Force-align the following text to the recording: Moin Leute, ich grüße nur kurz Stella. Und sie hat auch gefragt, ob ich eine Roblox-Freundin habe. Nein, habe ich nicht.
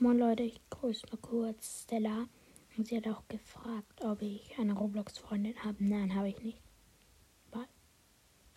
Moin 0.00 0.16
Leute, 0.16 0.44
ich 0.44 0.60
grüße 0.70 1.06
nur 1.10 1.20
kurz 1.20 1.82
Stella. 1.82 2.28
Und 2.76 2.86
sie 2.86 2.98
hat 2.98 3.08
auch 3.08 3.26
gefragt, 3.26 4.04
ob 4.04 4.22
ich 4.22 4.56
eine 4.56 4.74
Roblox-Freundin 4.74 5.56
habe. 5.64 5.74
Nein, 5.80 6.14
habe 6.14 6.28
ich 6.28 6.40
nicht. 6.40 6.67